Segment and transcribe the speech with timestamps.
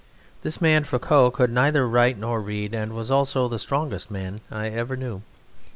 [0.41, 4.69] This man Frocot could neither write nor read, and was also the strongest man I
[4.69, 5.21] ever knew.